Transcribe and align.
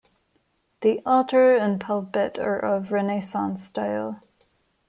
The 0.79 0.99
altar 1.05 1.55
and 1.55 1.79
pulpit 1.79 2.39
are 2.39 2.57
of 2.57 2.91
Renaissance 2.91 3.63
style. 3.67 4.19